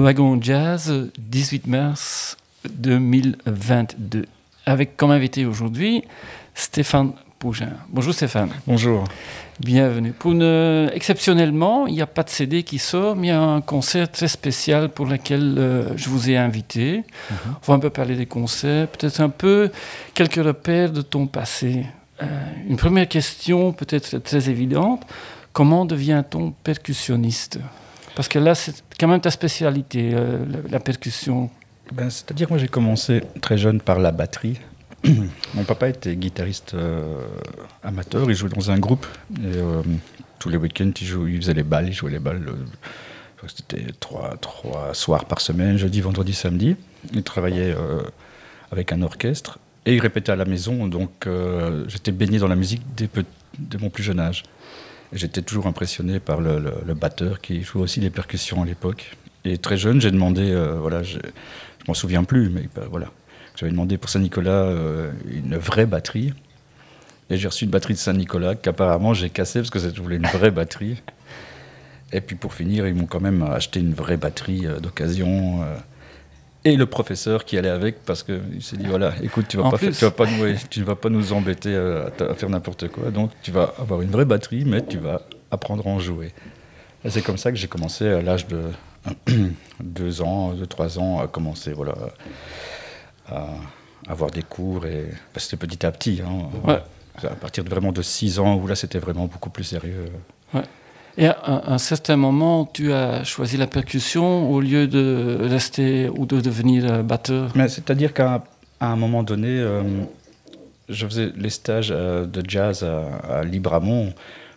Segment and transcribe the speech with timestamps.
[0.00, 2.36] Wagon Jazz, 18 mars
[2.68, 4.26] 2022.
[4.66, 6.02] Avec comme invité aujourd'hui
[6.54, 7.72] Stéphane Pougin.
[7.88, 8.50] Bonjour Stéphane.
[8.66, 9.04] Bonjour.
[9.58, 10.12] Bienvenue.
[10.12, 13.40] Pour une, exceptionnellement, il n'y a pas de CD qui sort, mais il y a
[13.40, 16.98] un concert très spécial pour lequel euh, je vous ai invité.
[17.30, 17.36] Mhm.
[17.46, 19.70] On va un peu parler des concerts, peut-être un peu
[20.14, 21.86] quelques repères de ton passé.
[22.22, 22.26] Euh,
[22.68, 25.02] une première question, peut-être très évidente.
[25.52, 27.60] Comment devient-on percussionniste?
[28.16, 30.38] Parce que là, c'est quand même ta spécialité, euh,
[30.70, 31.50] la, percussion.
[31.92, 34.58] Ben, C'est-à-dire, moi j'ai commencé très jeune par la batterie.
[35.54, 37.26] Mon papa était guitariste euh,
[37.84, 39.06] amateur, il jouait dans un groupe.
[39.34, 39.82] Et, euh,
[40.38, 42.42] tous les week-ends, il, il faisait les balles, il jouait les balles.
[43.36, 46.74] que C'était trois, trois soirs par semaine, jeudi, vendredi, samedi.
[47.12, 47.76] Il travaillait
[48.72, 50.86] avec un orchestre et il répétait à la maison.
[50.86, 51.28] Donc
[51.88, 53.08] j'étais baigné dans la musique dès,
[53.58, 54.42] dès mon plus jeune âge.
[55.16, 56.60] J'étais toujours impressionné par le,
[56.94, 59.16] batteur qui jouait aussi les percussions à l'époque.
[59.44, 63.10] Et très jeune, j'ai demandé, euh, voilà, je, je m'en souviens plus, mais ben, voilà,
[63.56, 66.34] j'avais demandé pour Saint-Nicolas euh, une vraie batterie.
[67.30, 70.26] Et j'ai reçu une batterie de Saint-Nicolas qu'apparemment j'ai cassée parce que je voulais une
[70.26, 71.02] vraie batterie.
[72.12, 75.64] Et puis pour finir, ils m'ont quand même acheté une vraie batterie euh, d'occasion.
[76.66, 79.70] Et le professeur qui allait avec parce qu'il s'est dit voilà, écoute, tu vas En
[79.70, 79.92] pas, plus.
[79.92, 82.88] faire- tu vas pas nous, tu ne vas pas nous embêter euh, à, faire n'importe
[82.88, 83.10] quoi.
[83.10, 86.32] Donc tu vas avoir une vraie batterie, mais tu vas apprendre à en jouer.
[87.04, 88.60] Et c'est comme ça que j'ai commencé à l'âge de
[89.80, 91.94] deux ans, deux, trois ans, à commencer voilà,
[93.28, 93.46] à
[94.08, 94.86] avoir des cours.
[94.86, 95.04] Et
[95.34, 96.20] bah, c'était petit à petit.
[96.26, 96.48] hein.
[96.66, 96.82] Ouais.
[97.24, 100.10] À partir de vraiment de 6 ans, où là c'était vraiment beaucoup plus sérieux.
[101.18, 106.26] Et à un, certain moment, tu as choisi la percussion au lieu de rester ou
[106.26, 107.52] de devenir euh, batteur.
[107.68, 108.44] C'est-à-dire qu'à
[108.80, 109.82] un moment donné, euh,
[110.90, 114.12] je faisais les stages euh, de jazz à, Libramont.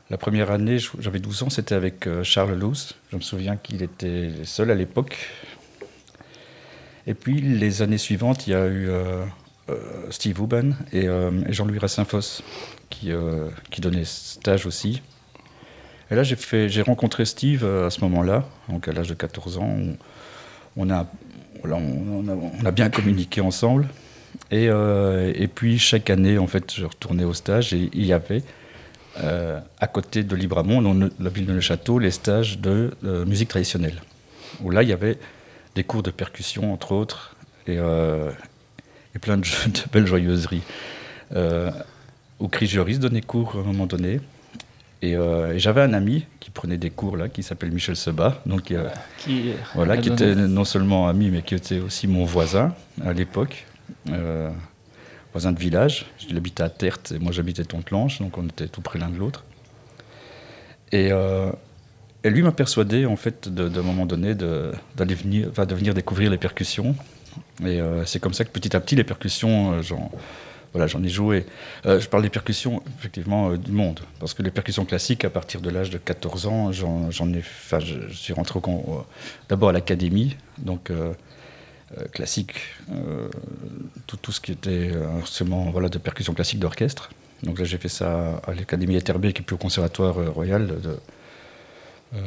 [0.09, 2.93] La première année, j'avais 12 ans, c'était avec Charles Loos.
[3.11, 5.15] Je me souviens qu'il était seul à l'époque.
[7.07, 8.89] Et puis les années suivantes, il y a eu
[10.09, 11.07] Steve Huben et,
[11.49, 12.41] Jean-Louis Rassinfos
[12.89, 13.11] qui,
[13.69, 15.03] qui donnaient stage aussi.
[16.11, 19.77] Et là, j'ai rencontré Steve euh, à ce moment-là, donc à l'âge de 14 ans.
[20.75, 21.05] On, a,
[22.71, 23.87] bien communiqué ensemble.
[24.51, 28.13] Et, euh, et puis chaque année, en fait, je retournais au stage et il y
[28.13, 28.43] avait
[29.21, 32.91] euh, à côté de Libramont, dans le- la ville de Neuchâteau, les stages de
[33.27, 34.01] musique traditionnelle.
[34.61, 35.17] Où là, il y avait
[35.75, 37.35] des cours de percussion, entre autres,
[37.67, 37.77] et,
[39.21, 40.63] plein de, de belles joyeuseries.
[41.35, 41.69] Euh,
[42.39, 44.19] où Chris Joris donnait cours à un moment donné.
[45.01, 48.41] Et, euh, et j'avais un ami qui prenait des cours là, qui s'appelle Michel Seba,
[48.45, 48.89] donc euh,
[49.19, 52.73] Qui, voilà, qui était non seulement ami, mais qui était aussi mon voisin
[53.05, 53.65] à l'époque,
[54.09, 54.49] euh,
[55.31, 56.05] voisin de village.
[56.29, 59.17] Il habitait à Tertre et moi j'habitais Tontelanche, donc on était tout près l'un de
[59.17, 59.45] l'autre.
[60.91, 61.49] Et, euh,
[62.25, 66.29] et lui m'a persuadé, en fait, d'un moment donné, de, d'aller venir, de venir découvrir
[66.29, 66.95] les percussions.
[67.65, 70.11] Et c'est comme ça que petit à petit, les percussions, j'en,
[70.73, 71.45] voilà, j'en ai joué.
[71.85, 73.99] Euh, je parle des percussions, effectivement, euh, du monde.
[74.19, 77.79] Parce que les percussions classiques, à partir de l'âge de 14 ans, j'en, ai, enfin,
[77.79, 79.05] je, suis rentré au-
[79.49, 81.13] d'abord à l'académie, donc euh,
[81.97, 82.53] euh, classique,
[82.91, 83.29] euh,
[84.05, 87.09] tout, tout ce qui était euh, instrument voilà, de percussion classique d'orchestre.
[87.41, 90.67] Donc là, j'ai fait ça à l'académie Etterbeek et puis au conservatoire euh, royal.
[90.67, 90.99] de-
[92.15, 92.19] euh,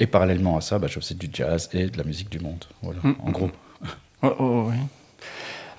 [0.00, 2.64] et parallèlement à ça, bah, je faisais du jazz et de la musique du monde.
[2.82, 3.14] Voilà, Mm.
[3.24, 3.50] en gros.
[4.22, 4.76] Oh, oh, oui.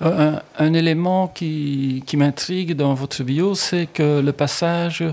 [0.02, 5.04] Euh, Un, élément qui, m'intrigue dans votre bio, c'est que le passage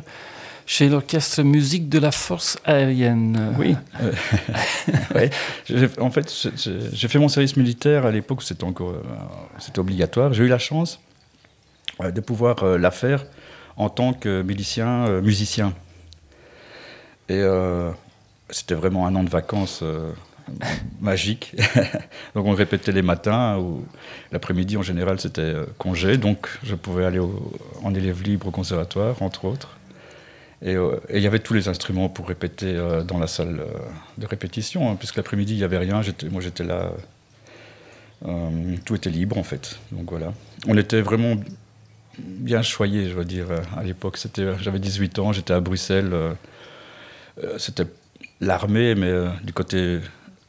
[0.66, 3.54] chez l'orchestre musique de la force aérienne.
[3.57, 3.75] Oui.
[4.01, 5.28] Euh,
[6.00, 6.33] En fait,
[6.94, 10.33] j'ai- fait mon service militaire à l'époque où c'était encore euh, obligatoire.
[10.33, 11.00] J'ai eu la chance
[12.00, 13.25] de pouvoir la faire
[13.77, 15.74] en tant que milicien, musicien.
[17.30, 17.44] Et
[18.50, 19.84] c'était vraiment un an de vacances
[21.01, 21.56] magique.
[22.36, 23.86] donc on répétait les matins ou
[24.31, 26.18] l'après-midi en général c'était euh, congé.
[26.18, 27.19] Donc je pouvais aller
[27.83, 29.77] en élève libre au conservatoire, entre autres.
[30.62, 33.63] Et euh, et il y avait tous les instruments pour répéter euh, dans la salle
[34.18, 36.01] de répétition, hein, puisque l'après-midi, il n'y avait rien.
[36.30, 36.92] Moi, j'étais là.
[38.86, 39.80] tout était libre, en fait.
[39.92, 40.33] Donc voilà.
[40.68, 41.36] On était vraiment
[42.19, 44.19] bien choyés, je veux dire, à l'époque.
[44.59, 46.13] J'avais 18 ans, j'étais à Bruxelles.
[47.57, 47.88] c'était
[48.39, 49.12] l'armée, mais
[49.44, 50.00] du côté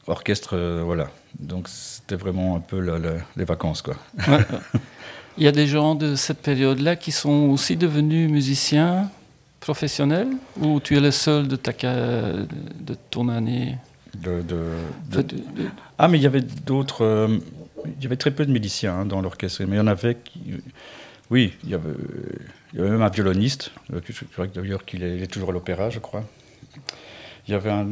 [0.07, 1.09] orchestre, euh, voilà.
[1.39, 3.95] Donc c'était vraiment un peu la- la- les vacances, quoi.
[4.27, 4.39] Ouais.
[5.37, 9.09] Il y a des gens de cette période-là qui sont aussi devenus musiciens
[9.59, 10.27] professionnels
[10.61, 13.77] ou tu es le seul de, ta, de ton année?
[15.09, 15.25] De-
[15.97, 17.03] Ah, mais il y avait d'autres.
[17.03, 17.39] euh,
[17.97, 20.17] il y avait très peu de musiciens hein, dans l'orchestre, mais il y en avait
[20.23, 20.39] qui.
[21.31, 21.89] Oui, il y avait,
[22.73, 25.49] il y avait même un violoniste, euh, je crois d'ailleurs qu'il est, il est toujours
[25.49, 26.23] à l'opéra, je crois.
[27.47, 27.85] Il y avait un,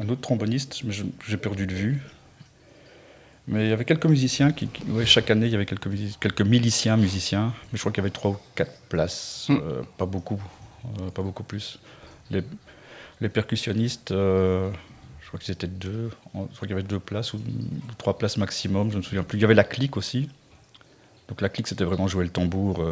[0.00, 0.92] un autre tromboniste, mais
[1.26, 2.00] j'ai perdu de vue.
[3.48, 5.88] Mais il y avait quelques musiciens qui, qui- ouais, chaque année il y avait quelques,
[6.20, 9.54] quelques miliciens musiciens, mais je crois qu'il y avait trois ou quatre places, Mm.
[9.60, 10.40] euh, pas beaucoup,
[11.00, 11.80] euh, pas beaucoup plus.
[12.30, 12.44] Les,
[13.20, 14.70] les percussionnistes, euh,
[15.20, 17.40] je crois que c'était deux, en- je crois qu'il y avait deux places ou
[17.98, 19.38] trois places maximum, je me souviens plus.
[19.38, 20.28] Il y avait la clique aussi.
[21.28, 22.84] Donc la clique c'était vraiment jouer le tambour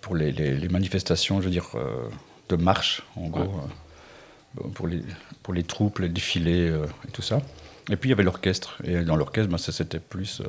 [0.00, 1.68] pour les, les- les manifestations, je veux dire,
[2.48, 3.60] de marche en gros,
[4.74, 5.02] pour, les,
[5.42, 7.40] pour les troupes, les défilés euh, et tout ça.
[7.90, 8.78] Et puis il y avait l'orchestre.
[8.84, 10.44] Et dans l'orchestre, ben, ça c'était plus euh,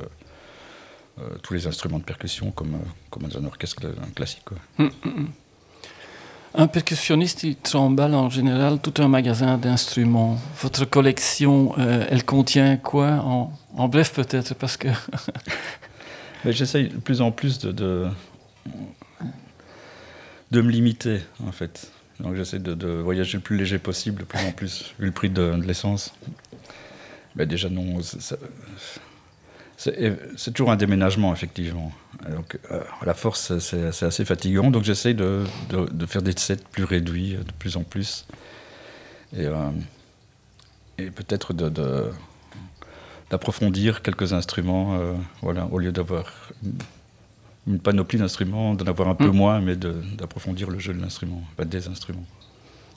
[1.20, 2.78] euh, tous les instruments de percussion comme,
[3.10, 4.42] comme dans un orchestre cla- classique.
[4.44, 4.58] quoi.
[6.54, 10.38] Un percussionniste, il trimballe en général tout un magasin d'instruments.
[10.60, 13.12] Votre collection, euh, elle contient quoi?
[13.24, 14.88] En, en bref peut-être parce que
[16.44, 18.06] j'essaye de plus en plus de, de,
[20.50, 21.90] de me limiter, en fait.
[22.20, 25.30] Donc j'essaie de, voyager le plus léger possible, de plus en plus, vu le prix
[25.30, 26.14] de, l'essence.
[27.36, 28.00] Mais déjà, non.
[29.76, 31.92] c'est- toujours un déménagement, effectivement.
[32.28, 34.70] Donc, euh, la force, c'est assez fatigant.
[34.70, 35.44] Donc j'essaie de,
[36.06, 38.26] faire des sets plus réduits, de plus en plus.
[39.34, 39.70] Et, euh,
[40.96, 41.54] peut-être
[43.30, 46.50] d'approfondir quelques instruments, euh, voilà, au lieu d'avoir
[47.66, 49.36] une, panoplie d'instruments, d'en avoir un peu Mm.
[49.36, 52.24] moins, mais d'approfondir le jeu de l'instrument, pas des instruments.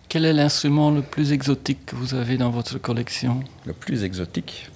[0.09, 3.43] quel est l'instrument le plus exotique que vous avez dans votre collection?
[3.65, 4.69] Le plus exotique,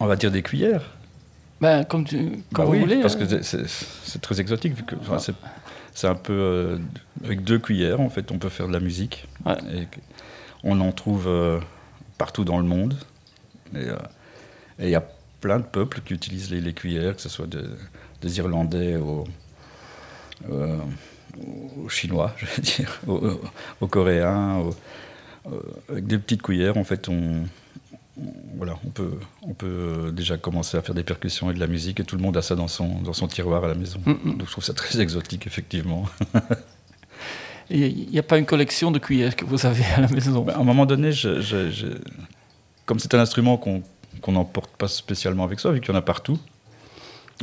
[0.00, 0.82] on va dire des cuillères.
[1.60, 3.00] ben, Comme, tu, comme Bah vous oui, voulez.
[3.02, 3.26] parce hein.
[3.26, 3.66] que c'est-
[4.04, 6.78] c'est très exotique, vu que enfin, c'est- un peu euh,
[7.24, 9.28] avec deux cuillères, en fait, on peut faire de la musique.
[9.46, 9.56] Ouais.
[9.72, 10.00] Et que-
[10.64, 11.60] on en trouve euh,
[12.18, 12.96] partout dans le monde.
[13.74, 13.96] Et euh,
[14.80, 15.04] il y a
[15.42, 17.76] plein de peuples qui utilisent les, les cuillères, que ce soit de-
[18.22, 19.24] des Irlandais aux,
[20.50, 20.78] euh,
[21.84, 23.00] aux Chinois, je veux dire,
[23.80, 24.58] aux, Coréens.
[24.60, 24.74] aux-
[25.52, 25.60] euh,
[25.90, 27.42] avec des petites cuillères, en fait, on,
[28.16, 31.66] on- voilà, on peut, on peut déjà commencer à faire des percussions et de la
[31.66, 34.00] musique, et tout le monde a ça dans son, dans son tiroir à la maison.
[34.06, 34.36] Mm, mm.
[34.38, 36.04] Donc je trouve ça très exotique, effectivement.
[37.70, 40.46] Il n'y a pas une collection de cuillères que vous avez à la maison?
[40.48, 41.86] À un moment donné, je- je- je-
[42.86, 43.82] comme c'est un instrument qu'on
[44.22, 46.38] qu'on n'emporte pas spécialement avec soi, vu qu'il y en a partout,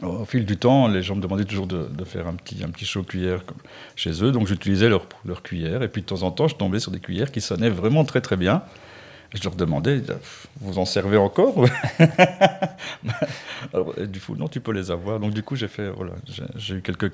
[0.01, 2.69] au fil du temps, les gens me demandaient toujours de, de faire un petit, un
[2.69, 3.41] petit show cuillère
[3.95, 6.79] chez eux, donc j'utilisais leur, leur cuillère, et puis de temps en temps, je tombais
[6.79, 8.63] sur des cuillères qui sonnaient vraiment très très bien.
[9.33, 10.01] Je leur demandais,
[10.59, 11.63] vous en servez encore
[13.73, 15.19] Alors, et Du coup, non, tu peux les avoir.
[15.19, 16.13] Donc du coup, j'ai fait, voilà,
[16.57, 17.11] j'ai- eu quelques,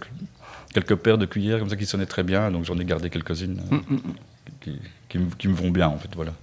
[0.73, 3.59] quelques paires de cuillères comme ça qui sonnaient très bien, donc j'en ai gardé quelques-unes
[3.71, 4.13] euh, Mm, mm, mm.
[4.61, 4.79] qui,
[5.09, 6.33] qui me- qui me vont bien, en fait, voilà.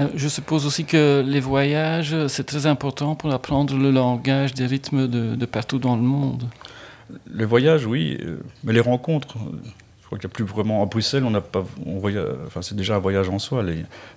[0.00, 4.66] Euh, Je suppose aussi que les voyages, c'est très important pour apprendre le langage des
[4.66, 6.44] rythmes de, de partout dans le monde.
[7.32, 9.36] Les voyages, oui, euh, mais les rencontres,
[10.00, 10.82] je crois qu'il n'y a plus vraiment.
[10.82, 13.64] À Bruxelles, on n'a pas, on voya- enfin, c'est déjà un voyage en soi.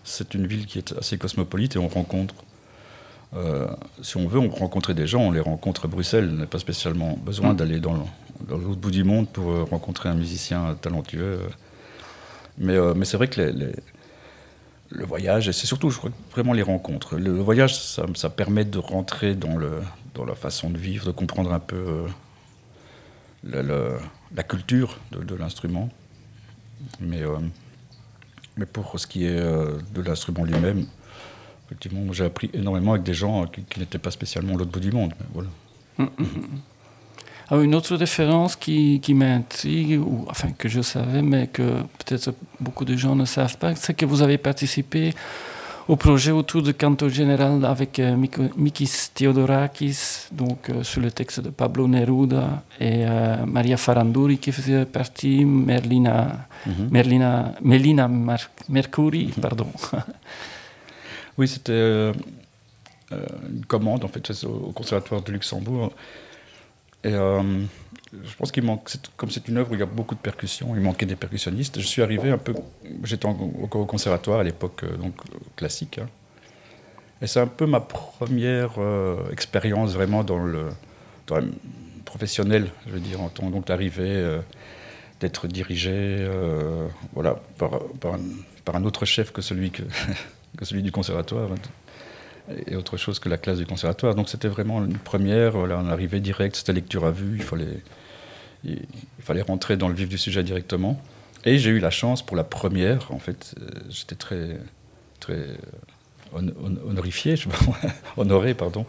[0.04, 2.36] C'est une ville qui est assez cosmopolite et on rencontre.
[3.34, 3.66] euh,
[4.02, 6.30] si on veut, on rencontrer des gens, on les rencontre à Bruxelles.
[6.34, 7.56] On n'a pas spécialement besoin Mm.
[7.56, 7.94] d'aller dans,
[8.50, 11.40] l'autre bout du monde pour rencontrer un musicien talentueux.
[12.58, 13.76] Mais, euh, mais c'est vrai que les- les-
[14.92, 15.94] le voyage, et c'est surtout,
[16.32, 17.18] vraiment les rencontres.
[17.18, 22.06] Le, voyage, ça, permet de rentrer dans, la façon de vivre, de comprendre un peu.
[23.54, 24.00] euh,
[24.36, 25.90] la, culture de, l'instrument.
[27.00, 27.38] Mais, euh,
[28.58, 30.86] mais pour ce qui est euh, de l'instrument lui-même,
[31.66, 35.14] effectivement, j'ai appris énormément avec des gens qui, n'étaient pas spécialement l'autre bout du monde.
[35.34, 35.50] voilà.
[37.54, 42.34] Ah, une autre référence qui, qui m'intrigue, ou enfin que je savais, mais que peut-être
[42.62, 45.14] beaucoup de gens ne savent pas, c'est que vous avez participé
[45.90, 48.16] au projet autour de Canto Général avec euh,
[48.56, 54.54] Mikis Theodorakis, donc euh, sur le texte de Pablo Neruda et euh, Maria Faranduri qui
[54.54, 56.48] faisait partie, Merlina,
[56.90, 59.68] Merlina, Melina Mar- Mercuri, pardon.
[61.38, 62.12] Oui, c'était
[63.12, 65.92] une commande en fait au, au Conservatoire de Luxembourg.
[67.04, 67.42] Et euh,
[68.14, 70.76] je pense qu'il manque, comme c'est une œuvre où il y a beaucoup de percussions,
[70.76, 71.80] il manquait des percussionnistes.
[71.80, 72.54] Je suis arrivé un peu,
[73.04, 75.16] j'étais en- encore au conservatoire à l'époque, euh, donc
[75.56, 76.00] classique.
[76.00, 76.08] hein.
[77.22, 80.70] Et c'est un peu ma première euh, expérience vraiment dans le,
[82.04, 84.40] professionnel, je veux dire, en tant donc d'arriver,
[85.22, 86.28] d'être dirigé
[87.14, 88.20] voilà, par, un,
[88.66, 89.84] par, un, autre chef que celui, que,
[90.58, 91.48] que celui du conservatoire
[92.68, 94.16] et autre chose que la classe du conservatoire.
[94.16, 97.82] Donc c'était vraiment une première, voilà, on arrivait direct, c'était lecture à vue, il fallait,
[98.64, 101.02] il, il, fallait rentrer dans le vif du sujet directement.
[101.46, 104.60] Et j'ai eu la chance pour la première, en fait, euh, j'étais très,
[105.20, 105.58] très
[106.34, 106.48] on,
[106.88, 108.86] honorifié, je sais pas, honoré, pardon,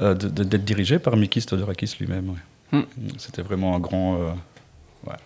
[0.00, 2.30] euh, d'être dirigé par Mikis Todorakis lui-même.
[2.72, 2.78] Ouais.
[2.80, 2.84] Mm.
[3.18, 4.30] C'était vraiment un grand, euh,
[5.06, 5.16] ouais,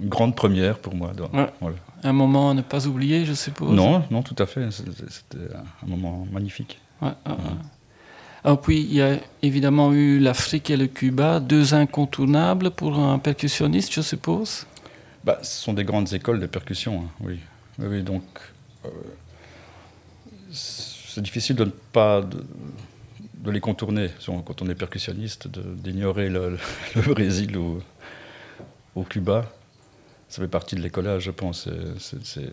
[0.00, 1.12] une grande première pour moi.
[1.12, 1.46] Donc, ouais.
[1.60, 1.76] voilà.
[2.02, 3.74] Un moment à ne pas oublier, je suppose.
[3.74, 4.70] Non, non, tout à fait.
[4.70, 6.80] C'était un moment magnifique.
[7.02, 7.34] Ouais, ouais.
[8.44, 13.18] Alors puis, il y a évidemment eu l'Afrique et le Cuba, deux incontournables pour un
[13.18, 14.66] percussionniste, je suppose?
[15.24, 17.40] Bah, Ce sont des grandes écoles de percussion, hein, oui.
[17.78, 18.02] oui.
[18.02, 18.24] donc,
[18.84, 18.88] euh,
[20.52, 22.44] c'est difficile de ne pas de,
[23.34, 26.58] de, les contourner quand on est percussionniste, d'ignorer le,
[26.94, 27.82] le, Brésil ou
[28.94, 29.50] au Cuba.
[30.28, 31.68] Ça fait partie de l'écolage, je pense.
[31.98, 32.52] C'est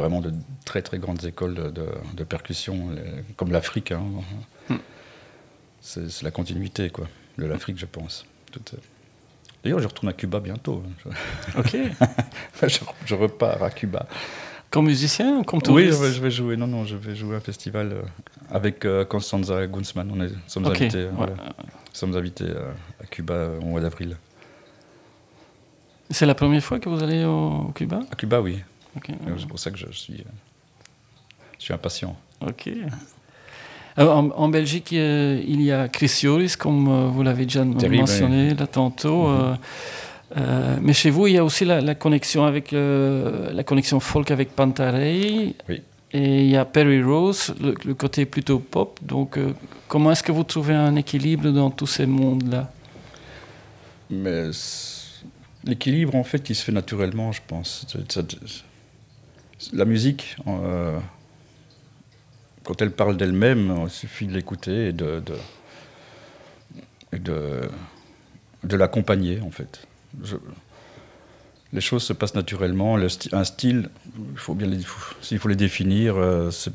[0.00, 0.32] vraiment de
[0.64, 2.90] très très grandes écoles de, de, de percussion,
[3.36, 3.92] comme l'Afrique.
[3.92, 4.02] Hein.
[4.68, 4.76] Hmm.
[5.80, 7.06] C'est la continuité quoi,
[7.38, 8.24] de l'Afrique, je pense.
[9.62, 10.82] D'ailleurs, je retourne à Cuba bientôt.
[11.58, 11.76] Ok.
[12.62, 14.06] je, je, repars à Cuba.
[14.70, 16.56] Comme musicien comme touriste Oui, je vais jouer.
[16.56, 17.94] Non, non, je vais jouer à un festival
[18.50, 20.10] avec euh, Constanza Gunzmann.
[20.12, 20.84] On est, sommes okay.
[20.84, 21.10] invités, ouais.
[21.14, 21.34] voilà.
[21.92, 24.16] sommes invités à, à Cuba au mois d'avril.
[26.10, 28.00] C'est la première fois que vous allez au, au Cuba?
[28.10, 28.62] À Cuba, oui.
[28.96, 29.14] Okay.
[29.38, 30.24] C'est pour ça que je suis,
[31.58, 32.16] je suis impatient.
[32.40, 32.70] Ok.
[33.96, 37.64] Alors, en, en, Belgique, euh, il y a Chris Joris, comme euh, vous l'avez déjà
[37.78, 38.56] Terrible, mentionné oui.
[38.56, 39.28] là tantôt.
[39.28, 39.56] Mm -hmm.
[40.36, 44.30] euh, mais chez vous, il y a aussi la, la connexion avec la connexion folk
[44.30, 45.54] avec Pantarei.
[45.68, 45.80] Oui.
[46.14, 49.00] Et il y a Perry Rose, le, le côté plutôt pop.
[49.02, 49.52] Donc, euh,
[49.88, 52.70] comment est-ce que vous trouvez un équilibre dans tous ces mondes-là?
[54.10, 54.50] Mais
[55.64, 57.84] l'équilibre, en fait, il se fait naturellement, je pense.
[59.72, 60.98] La musique, euh,
[62.64, 65.20] quand elle parle d'elle-même, il suffit de l'écouter et de,
[68.76, 69.86] l'accompagner, en fait.
[71.72, 72.96] Les choses se passent naturellement.
[73.32, 73.90] Un style,
[74.32, 74.56] il faut
[75.20, 76.72] s'il faut les définir, euh, c'est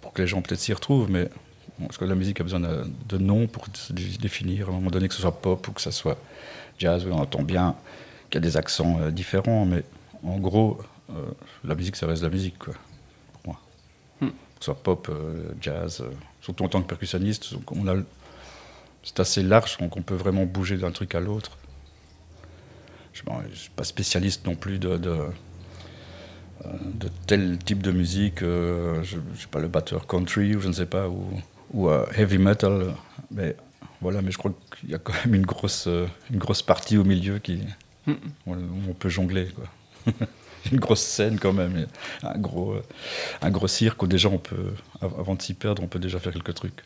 [0.00, 1.28] pour que les gens peut-être s'y retrouvent, mais
[1.78, 4.68] parce que la musique a besoin de, noms pour se définir.
[4.68, 6.18] À un moment donné, que ce soit pop ou que ce soit
[6.78, 7.74] jazz, on entend bien
[8.30, 9.82] qu'il y a des accents euh, différents, mais
[10.24, 10.80] en gros,
[11.64, 12.74] la musique, ça reste la musique, quoi,
[13.32, 13.60] pour moi.
[14.20, 14.28] Hmm.
[14.28, 16.04] Que ce soit pop, euh, jazz,
[16.40, 17.96] surtout en tant que percussionniste, on a
[19.04, 21.58] c'est assez large, donc on peut vraiment bouger d'un truc à l'autre.
[23.12, 25.18] Je ne suis pas spécialiste non plus de, de,
[26.64, 28.42] de tel type de musique.
[28.42, 31.26] Euh, je ne suis pas le batteur country ou je ne sais pas, ou,
[31.74, 32.94] ou heavy metal.
[33.32, 33.56] Mais
[34.00, 35.88] voilà, mais je crois qu'il y a quand même une grosse,
[36.30, 37.64] une grosse partie au milieu qui,
[38.06, 38.12] mm.
[38.46, 38.54] où
[38.88, 39.48] on peut jongler.
[39.48, 40.12] Quoi.
[40.72, 41.86] une grosse scène quand même,
[42.22, 42.74] un gros,
[43.40, 46.32] un gros cirque où déjà on peut, avant de s'y perdre, on peut déjà faire
[46.32, 46.82] quelques trucs.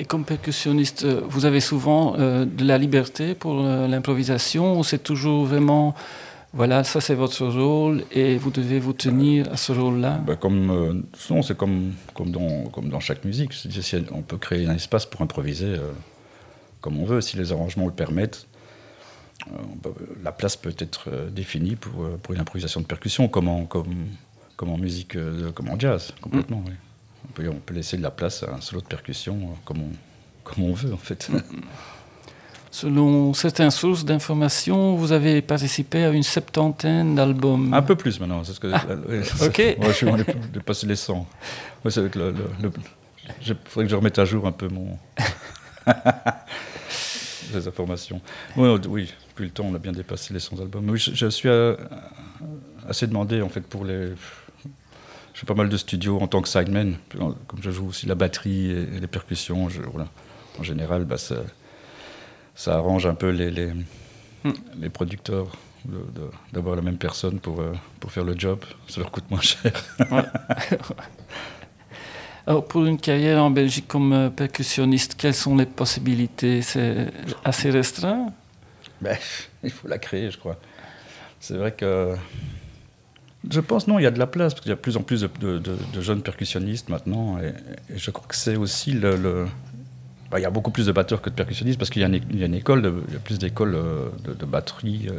[0.00, 5.02] Et comme percussionniste, vous avez souvent euh, de la liberté pour euh, l'improvisation ou c'est
[5.02, 5.94] toujours vraiment,
[6.54, 10.18] voilà, ça c'est votre rôle et vous devez vous tenir à ce rôle-là?
[10.26, 10.94] Bah comme, euh,
[11.28, 13.52] Non, c'est comme, comme, dans, comme dans chaque musique.
[14.12, 15.92] On peut créer un espace pour improviser euh,
[16.80, 18.46] comme on veut, si les arrangements le permettent.
[19.52, 19.90] Euh,
[20.22, 24.06] la place peut être définie pour, pour une improvisation de percussion, comme en, comme,
[24.56, 25.16] comme en musique,
[25.54, 26.68] comme en jazz, complètement, mmh.
[26.68, 26.74] oui.
[27.30, 29.78] On peut, on peut laisser de la place à un solo de percussion euh, comme
[29.82, 29.90] on,
[30.42, 31.30] comme on veut en fait.
[32.72, 37.74] Selon certaines sources d'informations, vous avez participé à une septantaine d'albums.
[37.74, 38.44] Un peu plus maintenant.
[38.44, 39.58] C'est ce que, ah, ouais, ok.
[39.58, 40.06] Ouais, je suis
[40.52, 41.26] dépassé les 100.
[41.84, 42.70] Ouais, avec le, le, le,
[43.44, 44.98] il faudrait que je remette à jour un peu mon...
[47.54, 48.20] les informations.
[48.56, 50.88] Oui, oui, depuis le temps, on a bien dépassé les 100 albums.
[50.88, 51.76] Oui, je, je suis à,
[52.88, 54.12] assez demandé en fait pour les
[55.40, 58.14] je fais pas mal de studios en tant que sideman, comme je joue aussi la
[58.14, 59.70] batterie et, les percussions.
[59.70, 60.06] Je, voilà.
[60.58, 61.36] En général, bah, ça,
[62.54, 63.72] ça, arrange un peu les, les,
[64.44, 64.52] mm.
[64.80, 65.56] les producteurs
[66.52, 68.60] d'avoir la même personne pour, euh, pour faire le job.
[68.86, 69.72] Ça leur coûte moins cher.
[70.10, 70.24] Ouais.
[72.46, 76.62] Alors, pour une carrière en Belgique comme euh, percussionniste, quelles sont les possibilités?
[76.62, 77.08] C'est
[77.44, 78.32] assez restreint?
[79.00, 79.16] Ben,
[79.62, 80.56] Il faut la créer, je crois.
[81.38, 82.14] C'est vrai que
[83.48, 84.96] je pense non, il y a de la place, parce qu'il y a de plus
[84.96, 87.54] en plus de, de, de, de jeunes percussionnistes maintenant, et,
[87.92, 89.16] et je crois que c'est aussi le...
[89.16, 89.46] le...
[90.30, 92.42] Bah, il y a beaucoup plus de batteurs que de percussionnistes, parce qu'il y, y,
[92.42, 95.18] a une école, de, il y a plus d'écoles euh, de, de, batterie, euh,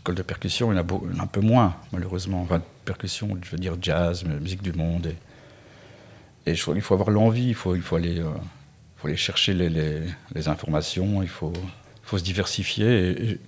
[0.00, 2.40] écoles de percussion, il y en a beau, un peu moins, malheureusement.
[2.42, 5.06] Enfin, percussion, je veux dire jazz, musique du monde.
[5.06, 5.16] Et,
[6.46, 7.82] et qu'il faut avoir l'envie, il faut, il.
[8.20, 8.30] Euh,
[9.04, 11.52] aller chercher les, informations, il faut,
[12.12, 12.86] se diversifier.
[12.86, 13.40] Et, et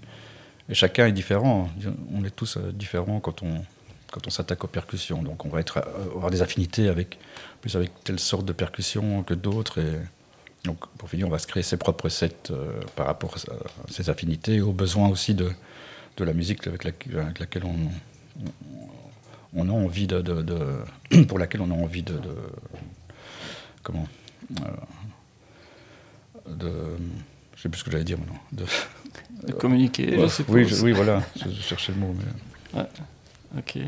[0.69, 1.71] Et chacun est différent.
[2.13, 5.23] On est tous différents quand on, s'attaque aux percussions.
[5.23, 5.79] Donc on va être,
[6.15, 6.91] avoir des affinités
[7.61, 9.79] plus avec telle sorte de percussion que d'autres.
[9.79, 9.93] Et
[10.65, 12.53] donc pour finir, on va se créer ses propres sets
[12.97, 15.53] par rapport à ses affinités, aux besoins aussi de
[16.19, 17.77] la musique avec, laquelle on,
[19.55, 20.23] on, a envie de,
[21.29, 22.15] pour laquelle on a envie de,
[23.83, 24.07] comment
[24.61, 24.65] euh,
[26.51, 26.73] de
[27.57, 31.51] je sais plus ce que j'allais dire maintenant de, communiquer je oui oui voilà je,
[31.51, 32.15] cherchais le mot
[32.75, 32.83] mais
[33.59, 33.79] ok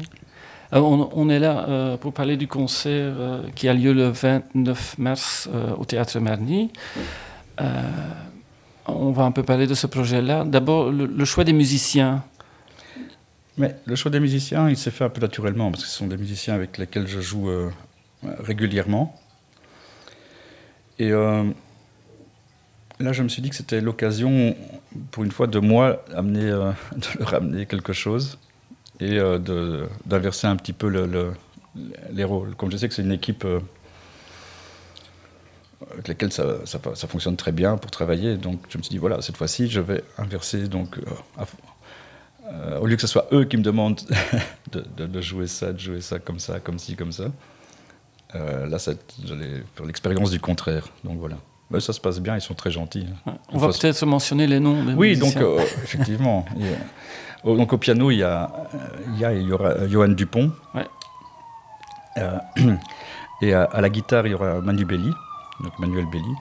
[0.73, 5.49] on, est là euh, pour parler du concert euh, qui a lieu le 29 mars
[5.79, 6.71] au théâtre Marny
[8.89, 10.45] on va un peu parler de ce projet-là.
[10.45, 12.23] D'abord, le, choix des musiciens.
[13.59, 16.07] Mais le choix des musiciens, il s'est fait un peu naturellement, parce que ce sont
[16.07, 17.71] des musiciens avec lesquels je joue euh,
[18.23, 19.19] régulièrement.
[20.99, 21.45] Et euh,
[23.01, 24.55] là, je me suis dit que c'était l'occasion,
[25.11, 28.39] pour une fois, de moi amener, euh, de leur amener quelque chose
[29.01, 29.19] et
[30.07, 30.89] d'inverser un petit peu
[32.11, 32.55] les rôles.
[32.55, 33.47] Comme je sais que c'est une équipe
[35.93, 36.65] avec lesquels ça,
[37.07, 38.39] fonctionne très bien pour travailler.
[38.39, 40.67] Donc je me suis dit, voilà, cette fois-ci, je vais inverser.
[40.69, 40.99] Donc,
[42.53, 44.01] euh, au lieu que ce soit eux qui me demandent
[44.73, 47.25] de, jouer ça, de jouer ça comme ça, comme ci, comme ça,
[48.35, 48.79] euh, là,
[49.25, 50.89] j'allais faire l'expérience du contraire.
[51.05, 51.37] Donc voilà.
[51.71, 53.07] Mais ça se passe bien, ils sont très gentils.
[53.53, 54.85] on va peut-être mentionner les noms.
[54.85, 55.37] Des oui, donc
[55.83, 56.45] effectivement.
[57.45, 58.51] donc au piano, il y, a,
[59.09, 60.53] il y, il y aura Johan Dupont.
[60.75, 60.87] Ouais.
[63.43, 65.13] et à, à, la guitare, il y aura Manu Belli
[65.61, 66.35] donc Manuel Belli,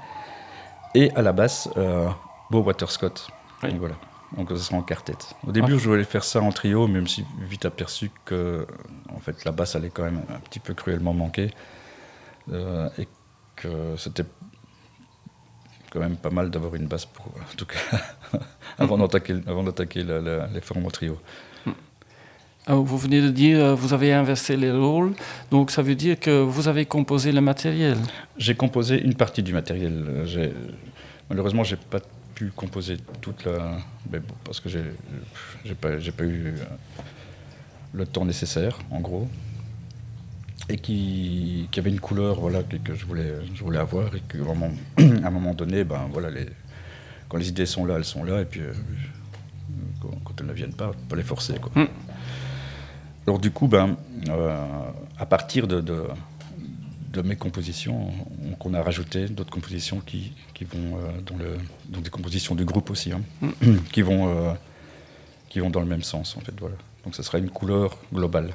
[0.93, 2.09] et à la basse, euh,
[2.49, 3.27] Beau Waterscott.
[3.61, 3.95] Donc voilà.
[4.37, 5.13] Donc ça sera en quartet.
[5.47, 5.77] Au début, ah.
[5.77, 8.67] je voulais faire ça en trio, mais je me suis vite aperçu que
[9.13, 11.51] en fait, la basse allait quand même un petit peu cruellement manquer.
[12.51, 13.07] Euh, et
[13.55, 14.25] que c'était
[15.89, 18.39] quand même pas mal d'avoir une basse, pour, en tout cas,
[18.77, 21.17] avant d'attaquer, avant d'attaquer les formes en trio.
[22.67, 25.13] Ah, vous venez de dire euh, vous avez inversé les rôles,
[25.51, 27.97] donc ça veut dire que vous avez composé le matériel.
[28.37, 30.25] J'ai composé une partie du matériel.
[31.29, 31.99] Malheureusement, j'ai pas
[32.35, 33.77] pu composer toute la,
[34.43, 34.83] parce que j'ai
[35.75, 36.53] pas, pas eu euh,
[37.93, 39.27] le temps nécessaire, en gros,
[40.67, 44.37] et qui, qui avait une couleur, voilà, que, je voulais, je voulais avoir, et qu'à
[45.27, 46.47] un, moment donné, ben voilà, les,
[47.29, 48.61] quand les idées sont là, elles sont là, et puis
[50.01, 51.71] quand, elles ne viennent pas, pas les forcer, quoi.
[51.73, 51.87] Hmm.
[53.27, 53.95] Alors du coup, ben,
[54.29, 54.55] euh,
[55.17, 56.03] à partir de, de,
[57.21, 58.11] mes compositions,
[58.59, 61.57] on, a rajouté d'autres compositions qui, qui vont euh, dans le,
[61.89, 63.77] donc des compositions du groupe aussi, hein, mm.
[63.91, 64.53] qui vont euh,
[65.49, 66.53] qui vont dans le même sens en fait.
[66.59, 66.75] Voilà.
[67.03, 68.53] Donc ce sera une couleur globale.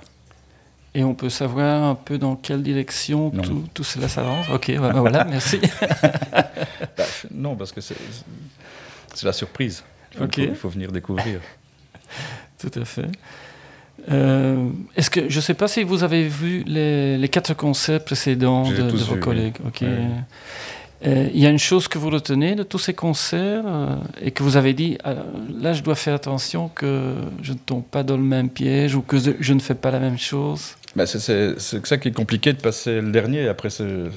[0.95, 4.49] Et on peut savoir un peu dans quelle direction tout, tout, cela s'avance?
[4.51, 5.61] Ok, voilà, merci.
[6.97, 7.97] Bah, non, parce que c'est
[9.23, 9.85] la surprise.
[10.37, 11.41] il faut venir découvrir.
[12.59, 13.09] Tout à fait.
[14.11, 18.71] Euh, est-ce que je ne sais pas si vous avez vu les, quatre concerts précédents
[18.71, 19.57] de, vos collègues.
[21.07, 24.33] Euh, il y a une chose que vous retenez de tous ces concerts euh, et
[24.33, 24.99] que vous avez dit
[25.59, 29.01] là je dois faire attention que je ne tombe pas dans le même piège ou
[29.01, 30.75] que je, ne fais pas la même chose.
[30.95, 33.49] Bah c'est ça qui est compliqué de passer le dernier.
[33.49, 34.11] Après, c'est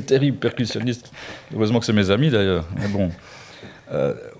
[0.06, 1.10] terrible percussionniste.
[1.52, 2.66] Heureusement que c'est mes amis d'ailleurs.
[2.78, 3.10] Mais bon,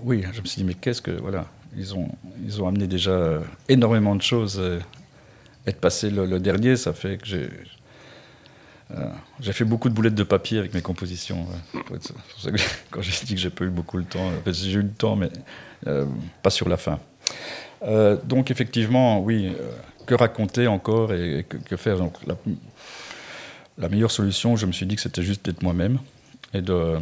[0.02, 1.44] oui, je me suis dit mais qu'est-ce que voilà
[1.76, 2.08] ils ont,
[2.44, 4.61] ils ont amené déjà énormément de choses.
[5.66, 7.48] Être passé le, dernier, ça fait que j'ai.
[8.90, 9.08] Euh,
[9.40, 11.46] j'ai fait beaucoup de boulettes de papier avec mes compositions.
[12.90, 15.30] quand j'ai dit que j'ai pas eu beaucoup le temps, j'ai eu le temps, mais
[15.87, 16.04] euh,
[16.42, 16.98] pas sur la fin.
[17.82, 19.52] Euh, donc effectivement, oui,
[20.04, 21.96] que raconter encore et, que, faire?
[21.96, 22.37] Donc, la,
[23.78, 25.98] la, meilleure solution, je me suis dit que c'était juste d'être moi-même
[26.52, 26.98] et de,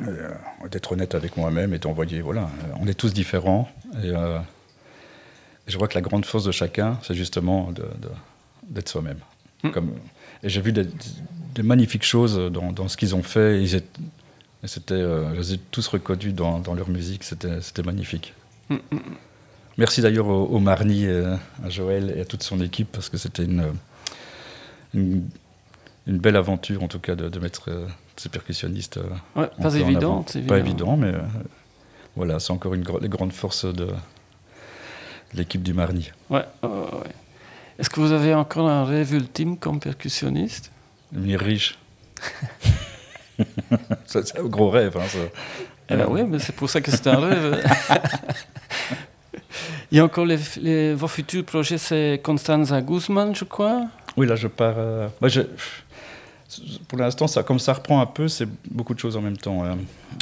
[0.00, 0.30] euh,
[0.70, 3.68] d'être honnête avec moi-même et d'envoyer, voilà, euh, on est tous différents.
[4.02, 4.38] Et, euh,
[5.66, 7.72] je vois que la grande force de chacun, c'est justement
[8.68, 9.18] d'être soi-même.
[9.62, 9.70] Hmm.
[9.70, 9.92] Comme,
[10.42, 10.88] et j'ai vu des,
[11.62, 13.62] magnifiques choses dans, dans ce qu'ils ont fait.
[13.62, 14.00] Ils étaient,
[14.64, 17.22] c'était, je les ai tous reconnus dans, dans leur musique.
[17.22, 18.32] C'était, c'était magnifique.
[18.70, 18.98] Hmm, hmm,
[19.78, 23.72] Merci d'ailleurs au, Marni, à Joël et à toute son équipe parce que c'était une,
[24.94, 25.24] une,
[26.06, 27.70] belle aventure en tout cas de, de mettre
[28.16, 28.98] ces percussionnistes.
[28.98, 31.20] Euh, pas évident, Pas évident, mais euh,
[32.16, 33.88] voilà, c'est encore une les grandes forces de,
[35.34, 36.10] l'équipe du Marny.
[36.30, 36.44] Ouais,
[37.78, 40.70] Est-ce que vous avez encore un rêve ultime comme percussionniste?
[41.10, 41.78] Devenir riche.
[44.06, 44.96] c'est un gros rêve.
[44.96, 45.18] Hein, ça.
[45.90, 47.64] Eh ben oui, mais c'est pour ça que c'est un rêve.
[49.90, 53.88] Il y a encore les, vos futurs projets, c'est Constanza Guzman, je crois?
[54.16, 54.74] Oui, là je pars.
[54.78, 55.42] Euh, je,
[56.88, 59.64] pour l'instant, ça, comme ça reprend un peu, c'est beaucoup de choses en même temps.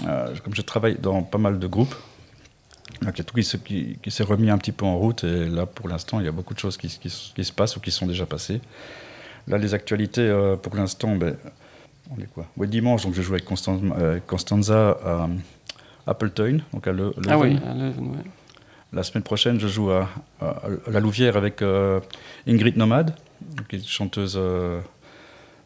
[0.06, 1.94] Euh, comme je travaille dans pas mal de groupes,
[3.02, 4.96] Donc, il y a tout qui, se- qui- qui s'est remis un petit peu en
[4.98, 5.24] route.
[5.24, 7.90] Et là, pour l'instant, il y a beaucoup de choses qui, se passent ou qui
[7.90, 8.60] sont déjà passées.
[9.48, 11.34] Là, les actualités, euh, pour l'instant, ben,
[12.14, 12.44] on est quoi?
[12.58, 15.28] Oui, dimanche, donc je joue avec euh, Constanza à
[16.06, 18.24] Appleton, donc à Le, Ah oui, à Leuven, ouais.
[18.92, 20.08] La semaine prochaine, je joue à,
[20.40, 20.48] à-
[20.86, 21.62] à la Louvière avec
[22.46, 23.14] Ingrid Nomade,
[23.68, 24.38] qui est une chanteuse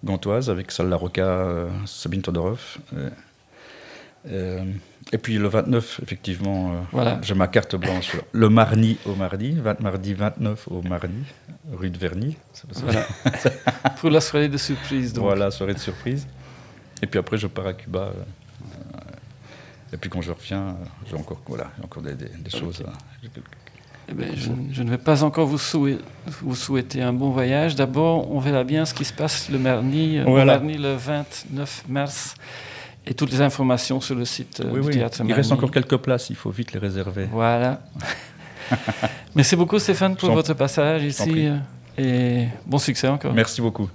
[0.05, 2.77] gantoise, avec Sal Larocca, euh, Sabine Todorov.
[2.93, 2.97] Et,
[4.29, 4.65] euh,
[5.13, 7.19] et puis le 29, effectivement, euh, Voilà.
[7.23, 8.17] j'ai ma carte blanche.
[8.33, 11.25] Le mardi au mardi, 20 mardi 29 au mardi,
[11.73, 12.37] rue de Verny.
[12.83, 13.07] Voilà.
[14.01, 15.25] Pour la soirée de surprise, donc.
[15.25, 16.27] Voilà, soirée de surprise.
[17.03, 18.01] Et puis après, je pars à Cuba.
[18.01, 20.73] euh, euh, et puis quand je reviens, euh,
[21.09, 22.83] j'ai encore, voilà, encore des, des- des choses.
[22.87, 22.93] à-
[24.09, 25.99] Eh ben, je, je ne vais pas encore vous, souhait-
[26.43, 27.75] vous souhaiter un bon voyage.
[27.75, 30.59] D'abord, on verra bien ce qui se passe le mardi, euh, Voilà.
[30.59, 32.35] au mardi le 29 mars.
[33.07, 34.95] Et toutes les informations sur le site euh, Oui, du oui.
[34.95, 37.29] théâtre Il reste encore quelques places, il faut vite les réserver.
[37.31, 37.81] Voilà.
[39.35, 41.49] Merci beaucoup Stéphane pour votre passage ici.
[41.49, 41.59] euh,
[41.99, 43.33] Et bon succès encore.
[43.35, 43.89] Merci beaucoup.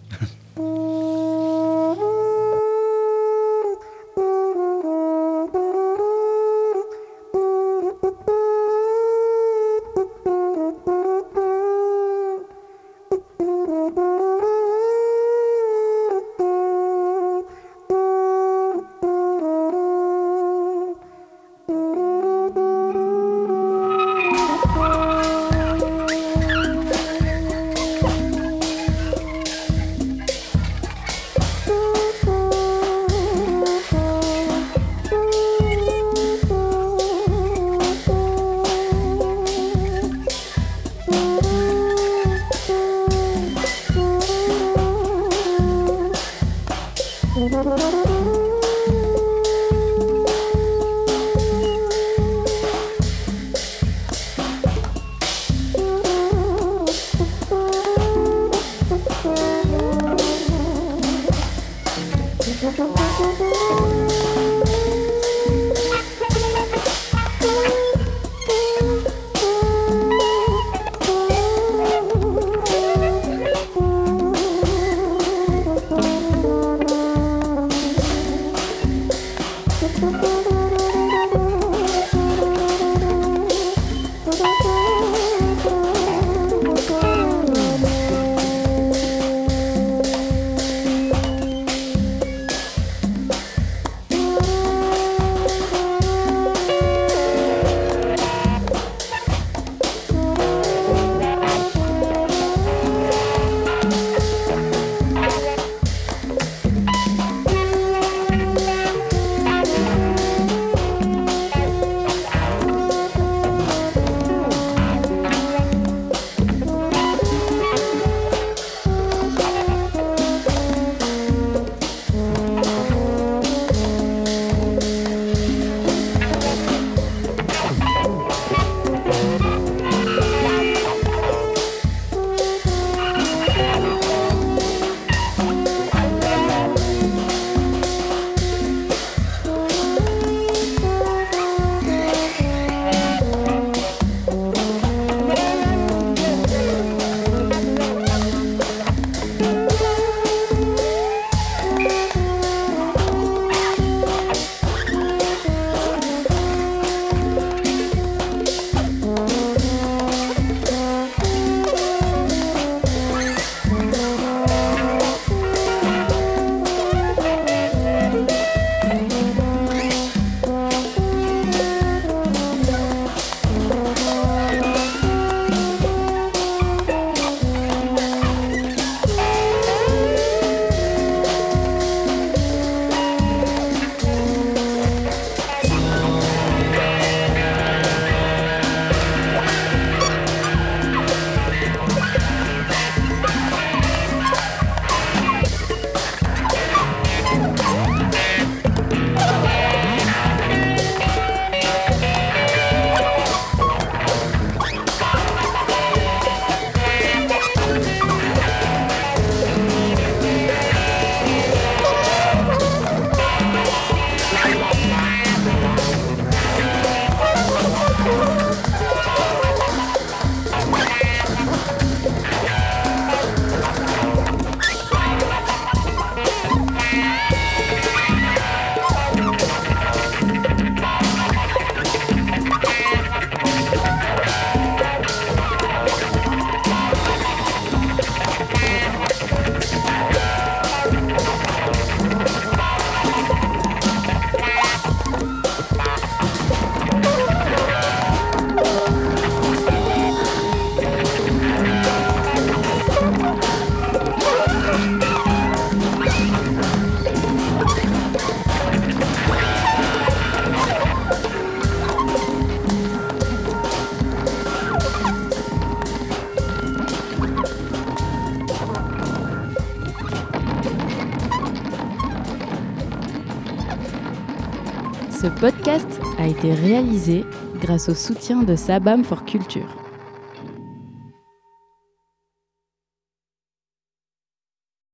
[276.39, 277.25] Été réalisé
[277.60, 279.88] grâce au soutien de Sabam for Culture.